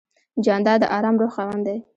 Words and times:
جانداد 0.45 0.79
د 0.89 0.91
آرام 0.97 1.15
روح 1.21 1.31
خاوند 1.35 1.63
دی. 1.67 1.77